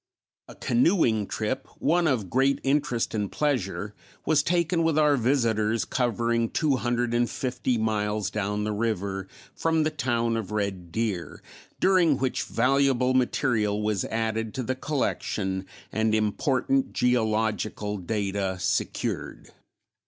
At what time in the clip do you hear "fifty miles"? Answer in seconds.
7.29-8.31